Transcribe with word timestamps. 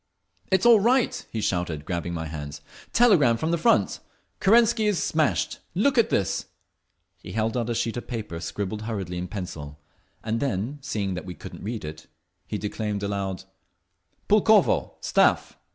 "It's 0.51 0.65
all 0.65 0.79
right!" 0.79 1.23
he 1.31 1.41
shouted, 1.41 1.85
grabbing 1.85 2.11
my 2.15 2.25
hands. 2.25 2.61
"Telegram 2.91 3.37
from 3.37 3.51
the 3.51 3.57
front. 3.59 3.99
Kerensky 4.39 4.87
is 4.87 4.97
smashed! 4.97 5.59
Look 5.75 5.95
at 5.95 6.09
this!" 6.09 6.47
He 7.21 7.33
held 7.33 7.55
out 7.55 7.69
a 7.69 7.75
sheet 7.75 7.97
of 7.97 8.07
paper, 8.07 8.39
scribbled 8.39 8.81
hurriedly 8.81 9.19
in 9.19 9.27
pencil, 9.27 9.79
and 10.23 10.39
then, 10.39 10.79
seeing 10.81 11.13
we 11.23 11.35
couldn't 11.35 11.61
read 11.61 11.85
it, 11.85 12.07
he 12.47 12.57
declaimed 12.57 13.03
aloud: 13.03 13.43
Pulkovo. 14.27 14.95
Staff. 15.01 15.55